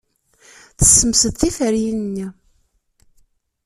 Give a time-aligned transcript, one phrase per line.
[0.77, 2.27] Tessemsed tiferyin-nni.